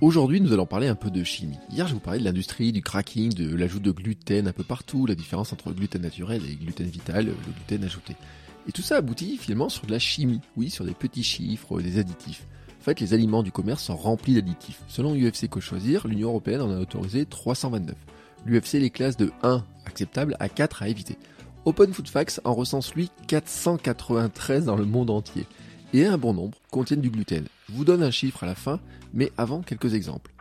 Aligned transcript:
Aujourd'hui, 0.00 0.40
nous 0.40 0.52
allons 0.52 0.64
parler 0.64 0.86
un 0.86 0.94
peu 0.94 1.10
de 1.10 1.24
chimie. 1.24 1.58
Hier, 1.72 1.88
je 1.88 1.94
vous 1.94 1.98
parlais 1.98 2.20
de 2.20 2.24
l'industrie, 2.24 2.70
du 2.70 2.82
cracking, 2.82 3.34
de 3.34 3.52
l'ajout 3.56 3.80
de 3.80 3.90
gluten 3.90 4.46
un 4.46 4.52
peu 4.52 4.62
partout, 4.62 5.06
la 5.06 5.16
différence 5.16 5.52
entre 5.52 5.72
gluten 5.72 6.02
naturel 6.02 6.40
et 6.48 6.54
gluten 6.54 6.86
vital, 6.86 7.26
le 7.26 7.34
gluten 7.52 7.82
ajouté. 7.82 8.14
Et 8.68 8.72
tout 8.72 8.82
ça 8.82 8.98
aboutit 8.98 9.36
finalement 9.38 9.68
sur 9.68 9.86
de 9.86 9.90
la 9.90 9.98
chimie, 9.98 10.40
oui, 10.56 10.70
sur 10.70 10.84
des 10.84 10.92
petits 10.92 11.24
chiffres, 11.24 11.80
des 11.80 11.98
additifs. 11.98 12.46
En 12.80 12.84
fait, 12.84 13.00
les 13.00 13.12
aliments 13.12 13.42
du 13.42 13.50
commerce 13.50 13.82
sont 13.82 13.96
remplis 13.96 14.34
d'additifs. 14.34 14.82
Selon 14.86 15.16
UFC 15.16 15.48
Que 15.50 15.58
Choisir, 15.58 16.06
l'Union 16.06 16.28
Européenne 16.28 16.60
en 16.60 16.70
a 16.70 16.78
autorisé 16.78 17.26
329. 17.26 17.96
L'UFC 18.46 18.74
les 18.74 18.90
classe 18.90 19.16
de 19.16 19.32
1 19.42 19.64
acceptable 19.84 20.36
à 20.38 20.48
4 20.48 20.84
à 20.84 20.88
éviter. 20.88 21.18
Open 21.64 21.92
Food 21.92 22.06
Facts 22.06 22.40
en 22.44 22.54
recense 22.54 22.94
lui 22.94 23.10
493 23.26 24.66
dans 24.66 24.76
le 24.76 24.84
monde 24.84 25.10
entier. 25.10 25.44
Et 25.94 26.04
un 26.04 26.18
bon 26.18 26.34
nombre 26.34 26.58
contiennent 26.70 27.00
du 27.00 27.10
gluten. 27.10 27.46
Je 27.68 27.74
vous 27.74 27.84
donne 27.84 28.02
un 28.02 28.10
chiffre 28.10 28.44
à 28.44 28.46
la 28.46 28.54
fin, 28.54 28.78
mais 29.14 29.32
avant 29.38 29.62
quelques 29.62 29.94
exemples. 29.94 30.32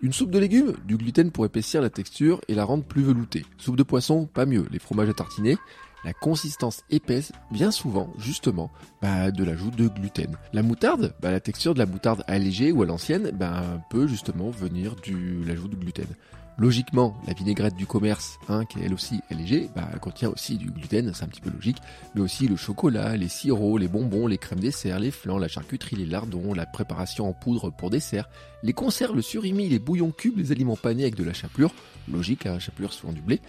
Une 0.00 0.14
soupe 0.14 0.30
de 0.30 0.38
légumes, 0.38 0.74
du 0.86 0.96
gluten 0.96 1.30
pour 1.30 1.44
épaissir 1.44 1.82
la 1.82 1.90
texture 1.90 2.40
et 2.48 2.54
la 2.54 2.64
rendre 2.64 2.84
plus 2.84 3.02
veloutée. 3.02 3.44
Soupe 3.58 3.76
de 3.76 3.82
poisson, 3.82 4.26
pas 4.26 4.46
mieux. 4.46 4.66
Les 4.70 4.78
fromages 4.78 5.10
à 5.10 5.14
tartiner, 5.14 5.56
la 6.04 6.12
consistance 6.12 6.82
épaisse, 6.90 7.32
bien 7.50 7.70
souvent, 7.70 8.12
justement, 8.18 8.70
bah, 9.02 9.30
de 9.30 9.44
l'ajout 9.44 9.70
de 9.70 9.88
gluten. 9.88 10.36
La 10.52 10.62
moutarde, 10.62 11.14
bah, 11.20 11.30
la 11.30 11.40
texture 11.40 11.74
de 11.74 11.78
la 11.78 11.86
moutarde 11.86 12.24
allégée 12.26 12.72
ou 12.72 12.82
à 12.82 12.86
l'ancienne, 12.86 13.30
bah, 13.34 13.62
peut 13.90 14.06
justement 14.06 14.50
venir 14.50 14.96
de 14.96 15.46
l'ajout 15.46 15.68
de 15.68 15.76
gluten. 15.76 16.08
Logiquement, 16.56 17.16
la 17.26 17.32
vinaigrette 17.32 17.74
du 17.74 17.84
commerce, 17.84 18.38
hein, 18.48 18.64
qui 18.64 18.78
est 18.78 18.84
elle 18.84 18.94
aussi 18.94 19.20
allégée, 19.28 19.68
bah, 19.74 19.88
contient 20.00 20.28
aussi 20.28 20.56
du 20.56 20.70
gluten, 20.70 21.12
c'est 21.12 21.24
un 21.24 21.28
petit 21.28 21.40
peu 21.40 21.50
logique, 21.50 21.78
mais 22.14 22.20
aussi 22.20 22.46
le 22.46 22.54
chocolat, 22.54 23.16
les 23.16 23.28
sirops, 23.28 23.80
les 23.80 23.88
bonbons, 23.88 24.28
les 24.28 24.38
crèmes 24.38 24.60
dessert, 24.60 25.00
les 25.00 25.10
flancs, 25.10 25.38
la 25.38 25.48
charcuterie, 25.48 25.96
les 25.96 26.06
lardons, 26.06 26.54
la 26.54 26.64
préparation 26.64 27.28
en 27.28 27.32
poudre 27.32 27.70
pour 27.70 27.90
dessert, 27.90 28.28
les 28.62 28.72
conserves, 28.72 29.16
le 29.16 29.22
surimi, 29.22 29.68
les 29.68 29.80
bouillons 29.80 30.12
cubes, 30.12 30.38
les 30.38 30.52
aliments 30.52 30.76
panés 30.76 31.02
avec 31.02 31.16
de 31.16 31.24
la 31.24 31.32
chapelure, 31.32 31.74
logique, 32.08 32.44
la 32.44 32.60
chapelure 32.60 32.92
souvent 32.92 33.12
du 33.12 33.20
blé, 33.20 33.40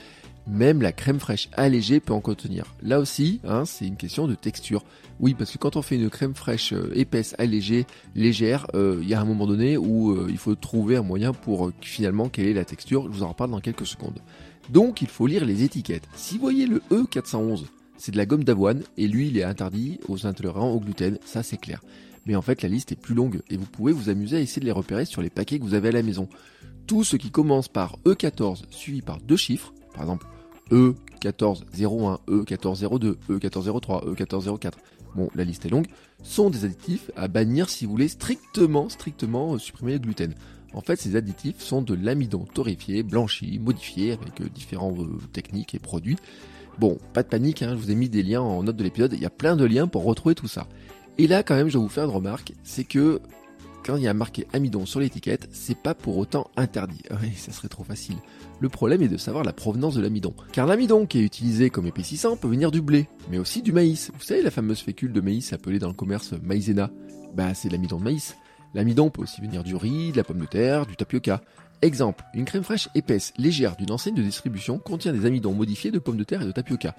même 0.47 0.81
la 0.81 0.91
crème 0.91 1.19
fraîche 1.19 1.49
allégée 1.53 1.99
peut 1.99 2.13
en 2.13 2.21
contenir. 2.21 2.65
Là 2.81 2.99
aussi, 2.99 3.39
hein, 3.43 3.65
c'est 3.65 3.87
une 3.87 3.97
question 3.97 4.27
de 4.27 4.35
texture. 4.35 4.83
Oui, 5.19 5.33
parce 5.33 5.51
que 5.51 5.57
quand 5.57 5.75
on 5.75 5.81
fait 5.81 5.95
une 5.95 6.09
crème 6.09 6.35
fraîche 6.35 6.73
euh, 6.73 6.91
épaisse, 6.93 7.35
allégée, 7.37 7.85
légère, 8.15 8.67
euh, 8.75 8.99
il 9.01 9.07
y 9.07 9.13
a 9.13 9.21
un 9.21 9.25
moment 9.25 9.47
donné 9.47 9.77
où 9.77 10.11
euh, 10.11 10.27
il 10.29 10.37
faut 10.37 10.55
trouver 10.55 10.97
un 10.97 11.03
moyen 11.03 11.33
pour 11.33 11.71
finalement 11.81 12.29
quelle 12.29 12.47
est 12.47 12.53
la 12.53 12.65
texture. 12.65 12.94
Je 13.03 13.17
vous 13.17 13.23
en 13.23 13.29
reparle 13.29 13.51
dans 13.51 13.59
quelques 13.59 13.85
secondes. 13.85 14.19
Donc, 14.69 15.01
il 15.01 15.07
faut 15.07 15.27
lire 15.27 15.45
les 15.45 15.63
étiquettes. 15.63 16.07
Si 16.15 16.35
vous 16.35 16.41
voyez 16.41 16.65
le 16.65 16.81
E411, 16.91 17.65
c'est 17.97 18.11
de 18.11 18.17
la 18.17 18.25
gomme 18.25 18.43
d'avoine 18.43 18.83
et 18.97 19.07
lui, 19.07 19.27
il 19.27 19.38
est 19.38 19.43
interdit 19.43 19.99
aux 20.07 20.25
intolérants 20.25 20.71
au 20.71 20.79
gluten. 20.79 21.17
Ça, 21.25 21.43
c'est 21.43 21.57
clair. 21.57 21.81
Mais 22.25 22.35
en 22.35 22.41
fait, 22.41 22.61
la 22.61 22.69
liste 22.69 22.91
est 22.91 22.99
plus 22.99 23.13
longue 23.13 23.41
et 23.49 23.57
vous 23.57 23.66
pouvez 23.66 23.93
vous 23.93 24.09
amuser 24.09 24.38
à 24.38 24.39
essayer 24.39 24.59
de 24.59 24.66
les 24.66 24.71
repérer 24.71 25.05
sur 25.05 25.21
les 25.21 25.29
paquets 25.29 25.59
que 25.59 25.63
vous 25.63 25.75
avez 25.75 25.89
à 25.89 25.93
la 25.93 26.03
maison. 26.03 26.27
Tout 26.88 27.03
ce 27.03 27.16
qui 27.17 27.31
commence 27.31 27.67
par 27.67 27.97
E14 28.06 28.63
suivi 28.72 29.01
par 29.01 29.19
deux 29.19 29.38
chiffres, 29.38 29.73
par 29.94 30.03
exemple 30.03 30.25
E1401, 30.72 32.19
E1402, 32.27 33.16
E1403, 33.29 34.06
E1404, 34.06 34.73
bon, 35.16 35.29
la 35.35 35.44
liste 35.44 35.66
est 35.66 35.69
longue, 35.69 35.88
sont 36.23 36.50
des 36.50 36.66
additifs 36.66 37.12
à 37.16 37.27
bannir 37.27 37.69
si 37.69 37.85
vous 37.85 37.91
voulez 37.91 38.07
strictement, 38.07 38.89
strictement 38.89 39.53
euh, 39.53 39.59
supprimer 39.59 39.94
le 39.94 40.00
gluten. 40.00 40.33
En 40.75 40.81
fait, 40.81 41.00
ces 41.00 41.16
additifs 41.16 41.62
sont 41.62 41.81
de 41.81 41.96
l'amidon 41.96 42.46
torréfié, 42.53 43.02
blanchi, 43.02 43.59
modifié 43.59 44.12
avec 44.12 44.41
euh, 44.41 44.50
différentes 44.53 45.00
euh, 45.00 45.18
techniques 45.31 45.74
et 45.74 45.80
produits. 45.80 46.18
Bon, 46.78 46.97
pas 47.13 47.24
de 47.24 47.30
panique, 47.30 47.62
hein, 47.62 47.69
je 47.72 47.75
vous 47.78 47.91
ai 47.91 47.96
mis 47.96 48.09
des 48.09 48.22
liens 48.22 48.41
en 48.41 48.62
note 48.62 48.75
de 48.75 48.84
l'épisode, 48.84 49.13
il 49.13 49.22
y 49.22 49.25
a 49.25 49.30
plein 49.30 49.56
de 49.56 49.63
liens 49.63 49.88
pour 49.88 50.03
retrouver 50.03 50.36
tout 50.36 50.50
ça. 50.50 50.68
Et 51.18 51.28
là, 51.28 51.44
quand 51.44 51.56
même, 51.56 51.69
je 51.69 51.78
vais 51.78 51.84
vous 51.84 51.90
faire 51.90 52.03
une 52.03 52.12
remarque, 52.12 52.52
c'est 52.63 52.84
que 52.84 53.22
quand 53.86 53.96
il 53.96 54.03
y 54.03 54.08
a 54.08 54.13
marqué 54.13 54.47
amidon 54.52 54.86
sur 54.86 55.00
l'étiquette, 55.00 55.47
c'est 55.53 55.78
pas 55.78 55.94
pour 55.94 56.18
autant 56.18 56.50
interdit. 56.58 57.03
Oui, 57.22 57.31
ça 57.38 57.53
serait 57.53 57.69
trop 57.69 57.86
facile. 57.86 58.18
Le 58.59 58.68
problème 58.68 59.02
est 59.02 59.07
de 59.07 59.16
savoir 59.16 59.46
la 59.46 59.53
provenance 59.53 59.96
de 59.96 60.02
l'amidon. 60.02 60.34
Car 60.52 60.66
l'amidon 60.66 61.06
qui 61.06 61.19
est 61.19 61.24
utilisé 61.24 61.69
comme 61.69 61.86
épaississant 61.86 62.36
peut 62.36 62.47
venir 62.50 62.72
du 62.72 62.81
blé, 62.81 63.07
mais 63.30 63.38
aussi 63.38 63.62
du 63.62 63.72
maïs. 63.72 64.12
Vous 64.13 64.24
savez 64.24 64.42
la 64.42 64.52
fameuse 64.52 64.80
fécule 64.80 65.13
de 65.13 65.22
maïs 65.22 65.53
appelée 65.53 65.80
dans 65.80 65.88
le 65.88 65.94
commerce 65.94 66.34
maïzena? 66.44 66.90
Bah 67.34 67.53
c'est 67.53 67.69
l'amidon 67.69 68.00
de 68.00 68.03
maïs. 68.03 68.36
L'amidon 68.75 69.09
peut 69.09 69.22
aussi 69.22 69.40
venir 69.40 69.63
du 69.63 69.74
riz, 69.74 70.12
de 70.12 70.18
la 70.18 70.25
pomme 70.25 70.41
de 70.41 70.46
terre, 70.46 70.86
du 70.86 70.97
tapioca. 70.97 71.41
Exemple, 71.81 72.25
une 72.34 72.44
crème 72.44 72.63
fraîche 72.63 72.90
épaisse, 72.94 73.31
légère 73.38 73.78
d'une 73.78 73.91
enseigne 73.91 74.16
de 74.16 74.22
distribution 74.22 74.80
contient 74.80 75.13
des 75.13 75.25
amidons 75.25 75.53
modifiés 75.53 75.91
de 75.91 76.00
pommes 76.00 76.18
de 76.18 76.25
terre 76.25 76.41
et 76.41 76.46
de 76.46 76.52
tapioca. 76.52 76.94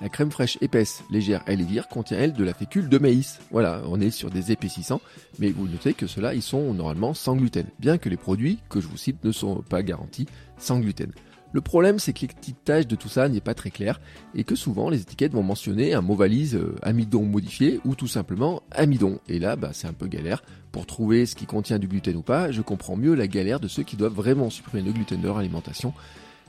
La 0.00 0.08
crème 0.08 0.30
fraîche 0.30 0.56
épaisse, 0.62 1.02
légère 1.10 1.42
et 1.46 1.54
légère 1.54 1.88
contient 1.88 2.16
elle 2.16 2.32
de 2.32 2.44
la 2.44 2.54
fécule 2.54 2.88
de 2.88 2.96
maïs. 2.96 3.40
Voilà, 3.50 3.82
on 3.88 4.00
est 4.00 4.10
sur 4.10 4.30
des 4.30 4.52
épaississants, 4.52 5.02
mais 5.38 5.50
vous 5.50 5.68
notez 5.68 5.92
que 5.92 6.06
ceux-là, 6.06 6.32
ils 6.32 6.42
sont 6.42 6.72
normalement 6.72 7.12
sans 7.12 7.36
gluten, 7.36 7.66
bien 7.78 7.98
que 7.98 8.08
les 8.08 8.16
produits 8.16 8.58
que 8.70 8.80
je 8.80 8.88
vous 8.88 8.96
cite 8.96 9.22
ne 9.22 9.32
sont 9.32 9.56
pas 9.68 9.82
garantis 9.82 10.26
sans 10.56 10.80
gluten. 10.80 11.12
Le 11.52 11.60
problème, 11.60 11.98
c'est 11.98 12.12
que 12.12 12.20
l'étiquetage 12.20 12.86
de 12.86 12.96
tout 12.96 13.08
ça 13.08 13.28
n'est 13.28 13.40
pas 13.40 13.54
très 13.54 13.70
clair 13.70 14.00
et 14.34 14.44
que 14.44 14.54
souvent 14.54 14.90
les 14.90 15.00
étiquettes 15.00 15.32
vont 15.32 15.42
mentionner 15.42 15.94
un 15.94 16.02
mot 16.02 16.14
valise 16.14 16.56
euh, 16.56 16.76
amidon 16.82 17.22
modifié 17.22 17.80
ou 17.84 17.94
tout 17.94 18.06
simplement 18.06 18.62
amidon. 18.70 19.18
Et 19.28 19.38
là, 19.38 19.56
bah, 19.56 19.70
c'est 19.72 19.88
un 19.88 19.92
peu 19.92 20.06
galère. 20.06 20.42
Pour 20.72 20.86
trouver 20.86 21.24
ce 21.24 21.34
qui 21.34 21.46
contient 21.46 21.78
du 21.78 21.88
gluten 21.88 22.16
ou 22.16 22.22
pas, 22.22 22.52
je 22.52 22.60
comprends 22.60 22.96
mieux 22.96 23.14
la 23.14 23.26
galère 23.26 23.60
de 23.60 23.68
ceux 23.68 23.82
qui 23.82 23.96
doivent 23.96 24.12
vraiment 24.12 24.50
supprimer 24.50 24.82
le 24.82 24.92
gluten 24.92 25.20
de 25.20 25.26
leur 25.26 25.38
alimentation 25.38 25.94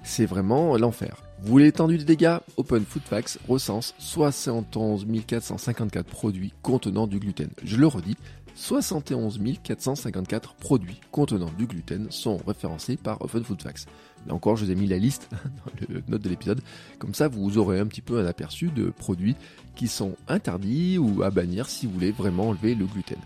c'est 0.04 0.26
vraiment 0.26 0.78
l'enfer. 0.78 1.24
Vous 1.42 1.50
voulez 1.50 1.66
l'étendue 1.66 1.98
des 1.98 2.06
dégâts? 2.06 2.38
Open 2.58 2.86
Food 2.86 3.04
Facts 3.04 3.40
recense 3.48 3.94
71 4.00 5.06
454 5.26 6.06
produits 6.06 6.54
contenant 6.62 7.08
du 7.08 7.20
gluten. 7.20 7.50
Je 7.64 7.78
le 7.78 7.88
redis, 7.88 8.18
71 8.56 9.40
454 9.64 10.56
produits 10.56 11.00
contenant 11.12 11.52
du 11.58 11.66
gluten 11.66 12.08
sont 12.12 12.38
référencés 12.46 12.98
par 12.98 13.22
Open 13.22 13.44
Food 13.44 13.62
Facts. 13.62 13.88
Là 14.28 14.34
encore, 14.34 14.56
je 14.56 14.66
vous 14.66 14.72
ai 14.72 14.76
mis 14.76 14.88
la 14.88 14.98
liste 14.98 15.30
dans 15.34 15.72
le 15.88 16.04
note 16.08 16.22
de 16.22 16.30
l'épisode. 16.30 16.62
Comme 16.98 17.14
ça, 17.14 17.28
vous 17.28 17.58
aurez 17.58 17.80
un 17.80 17.88
petit 17.88 18.02
peu 18.02 18.20
un 18.20 18.26
aperçu 18.26 18.68
de 18.68 18.90
produits 18.90 19.36
qui 19.76 19.88
sont 19.88 20.16
interdits 20.28 20.98
ou 20.98 21.24
à 21.24 21.30
bannir 21.30 21.70
si 21.70 21.86
vous 21.86 21.94
voulez 21.94 22.12
vraiment 22.12 22.50
enlever 22.50 22.76
le 22.76 22.86
gluten. 22.86 23.20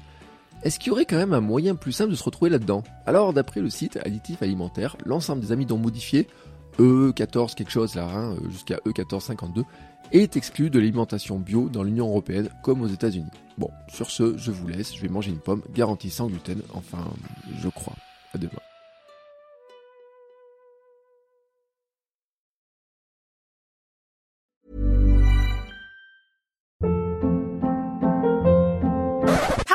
Est-ce 0.63 0.79
qu'il 0.79 0.89
y 0.89 0.91
aurait 0.91 1.05
quand 1.05 1.17
même 1.17 1.33
un 1.33 1.41
moyen 1.41 1.75
plus 1.75 1.91
simple 1.91 2.11
de 2.11 2.15
se 2.15 2.23
retrouver 2.23 2.49
là-dedans? 2.49 2.83
Alors, 3.05 3.33
d'après 3.33 3.59
le 3.59 3.69
site 3.69 3.97
Additif 3.97 4.41
Alimentaire, 4.41 4.95
l'ensemble 5.05 5.41
des 5.41 5.51
amidons 5.51 5.77
modifiés 5.77 6.27
E14 6.79 7.53
quelque 7.53 7.71
chose 7.71 7.95
là, 7.95 8.09
hein, 8.09 8.35
jusqu'à 8.49 8.77
E1452, 8.85 9.63
est 10.11 10.37
exclu 10.37 10.69
de 10.69 10.79
l'alimentation 10.79 11.39
bio 11.39 11.69
dans 11.69 11.83
l'Union 11.83 12.07
Européenne 12.07 12.49
comme 12.63 12.81
aux 12.81 12.87
États-Unis. 12.87 13.31
Bon, 13.57 13.69
sur 13.89 14.09
ce, 14.09 14.37
je 14.37 14.51
vous 14.51 14.67
laisse, 14.67 14.95
je 14.95 15.01
vais 15.01 15.09
manger 15.09 15.31
une 15.31 15.39
pomme 15.39 15.61
garantie 15.73 16.09
sans 16.09 16.27
gluten, 16.27 16.61
enfin, 16.73 17.03
je 17.61 17.69
crois. 17.69 17.95
À 18.33 18.37
demain. 18.37 18.62